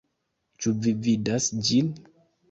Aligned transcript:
Ĉu 0.63 0.71
vi 0.85 0.93
vidas 1.07 1.49
ĝin? 1.67 1.93